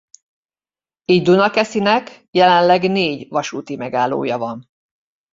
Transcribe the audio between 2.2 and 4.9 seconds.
jelenleg négy vasúti megállója van.